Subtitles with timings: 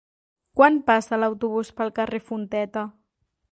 [0.59, 2.87] Quan passa l'autobús pel carrer Fonteta?